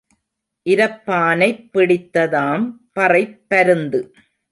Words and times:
இரப்பானைப் 0.65 1.69
பிடித்ததாம் 1.73 2.65
பறைப் 2.99 3.37
பருந்து. 3.47 4.01